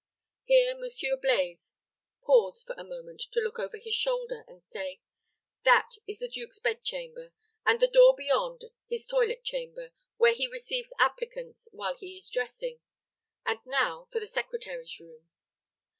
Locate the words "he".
10.33-10.47, 11.95-12.17